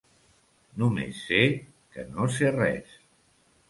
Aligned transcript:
Només 0.85 1.21
sé 1.27 1.43
que 1.97 2.09
no 2.11 2.29
sé 2.39 2.53
res. 2.61 3.01